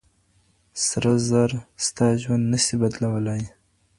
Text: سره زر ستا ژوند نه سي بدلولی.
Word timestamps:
سره 0.85 1.11
زر 1.29 1.51
ستا 1.85 2.05
ژوند 2.21 2.43
نه 2.51 2.57
سي 2.65 2.75
بدلولی. 2.81 3.43